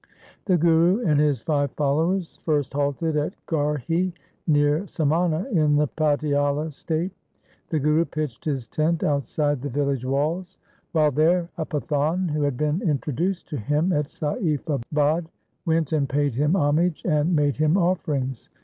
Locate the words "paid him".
16.09-16.55